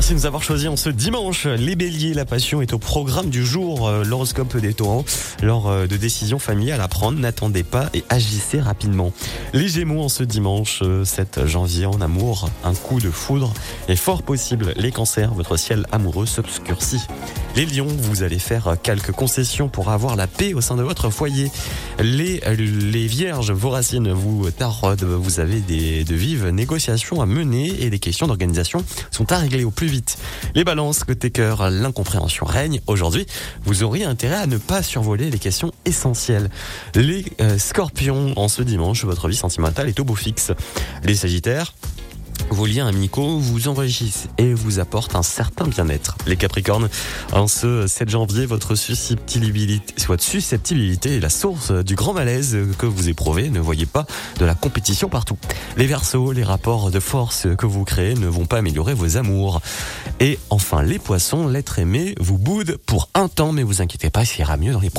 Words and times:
Merci 0.00 0.14
de 0.14 0.18
nous 0.20 0.24
avoir 0.24 0.42
choisi 0.42 0.66
en 0.66 0.76
ce 0.76 0.88
dimanche. 0.88 1.44
Les 1.44 1.76
béliers, 1.76 2.14
la 2.14 2.24
passion 2.24 2.62
est 2.62 2.72
au 2.72 2.78
programme 2.78 3.28
du 3.28 3.44
jour. 3.44 3.86
Euh, 3.86 4.02
L'horoscope 4.02 4.56
des 4.56 4.72
taureaux. 4.72 5.04
Lors 5.42 5.68
euh, 5.68 5.86
de 5.86 5.98
décisions 5.98 6.38
familiales 6.38 6.80
à 6.80 6.88
prendre, 6.88 7.18
n'attendez 7.18 7.64
pas 7.64 7.90
et 7.92 8.02
agissez 8.08 8.60
rapidement. 8.60 9.12
Les 9.52 9.68
gémeaux 9.68 10.00
en 10.00 10.08
ce 10.08 10.22
dimanche 10.22 10.82
7 11.04 11.44
janvier 11.44 11.84
en 11.84 12.00
amour. 12.00 12.48
Un 12.64 12.72
coup 12.72 12.98
de 12.98 13.10
foudre 13.10 13.52
est 13.88 13.96
fort 13.96 14.22
possible. 14.22 14.72
Les 14.76 14.90
cancers, 14.90 15.34
votre 15.34 15.58
ciel 15.58 15.84
amoureux 15.92 16.24
s'obscurcit. 16.24 17.02
Les 17.56 17.66
lions, 17.66 17.86
vous 17.86 18.22
allez 18.22 18.38
faire 18.38 18.76
quelques 18.80 19.10
concessions 19.10 19.68
pour 19.68 19.90
avoir 19.90 20.14
la 20.14 20.28
paix 20.28 20.54
au 20.54 20.60
sein 20.60 20.76
de 20.76 20.82
votre 20.82 21.10
foyer. 21.10 21.50
Les, 21.98 22.40
les 22.56 23.06
vierges, 23.06 23.50
vos 23.50 23.70
racines 23.70 24.12
vous 24.12 24.50
taraudent. 24.50 25.02
Vous 25.02 25.40
avez 25.40 25.60
de 25.60 26.14
vives 26.14 26.48
négociations 26.48 27.20
à 27.20 27.26
mener 27.26 27.82
et 27.82 27.90
des 27.90 27.98
questions 27.98 28.28
d'organisation 28.28 28.84
sont 29.10 29.32
à 29.32 29.38
régler 29.38 29.64
au 29.64 29.72
plus 29.72 29.88
vite. 29.88 30.16
Les 30.54 30.62
balances, 30.62 31.02
côté 31.02 31.30
cœur, 31.30 31.70
l'incompréhension 31.70 32.46
règne. 32.46 32.80
Aujourd'hui, 32.86 33.26
vous 33.64 33.82
auriez 33.82 34.04
intérêt 34.04 34.36
à 34.36 34.46
ne 34.46 34.56
pas 34.56 34.82
survoler 34.82 35.28
les 35.28 35.38
questions 35.38 35.72
essentielles. 35.84 36.50
Les 36.94 37.24
euh, 37.40 37.58
scorpions, 37.58 38.32
en 38.36 38.46
ce 38.48 38.62
dimanche, 38.62 39.04
votre 39.04 39.28
vie 39.28 39.36
sentimentale 39.36 39.88
est 39.88 39.98
au 39.98 40.04
beau 40.04 40.14
fixe. 40.14 40.52
Les 41.02 41.16
sagittaires, 41.16 41.74
vos 42.50 42.66
liens 42.66 42.86
amicaux 42.86 43.38
vous 43.38 43.68
enrichissent 43.68 44.28
et 44.38 44.52
vous 44.52 44.80
apportent 44.80 45.14
un 45.14 45.22
certain 45.22 45.66
bien-être. 45.66 46.16
Les 46.26 46.36
Capricornes, 46.36 46.88
en 47.32 47.46
ce 47.46 47.86
7 47.86 48.10
janvier, 48.10 48.46
votre 48.46 48.74
susceptibilité, 48.74 49.94
soit 49.96 50.20
est 50.34 51.20
la 51.20 51.30
source 51.30 51.72
du 51.72 51.94
grand 51.94 52.12
malaise 52.12 52.58
que 52.78 52.86
vous 52.86 53.08
éprouvez. 53.08 53.48
Ne 53.50 53.60
voyez 53.60 53.86
pas 53.86 54.06
de 54.38 54.44
la 54.44 54.54
compétition 54.54 55.08
partout. 55.08 55.38
Les 55.76 55.86
Verseaux, 55.86 56.32
les 56.32 56.44
rapports 56.44 56.90
de 56.90 57.00
force 57.00 57.46
que 57.56 57.66
vous 57.66 57.84
créez 57.84 58.14
ne 58.14 58.26
vont 58.26 58.46
pas 58.46 58.58
améliorer 58.58 58.94
vos 58.94 59.16
amours. 59.16 59.60
Et 60.18 60.38
enfin, 60.50 60.82
les 60.82 60.98
Poissons, 60.98 61.48
l'être 61.48 61.78
aimé 61.78 62.14
vous 62.20 62.38
boude 62.38 62.76
pour 62.84 63.08
un 63.14 63.28
temps, 63.28 63.52
mais 63.52 63.62
vous 63.62 63.80
inquiétez 63.80 64.10
pas, 64.10 64.24
il 64.24 64.40
ira 64.40 64.56
mieux 64.56 64.72
dans 64.72 64.80
les 64.80 64.90
prochains 64.90 64.98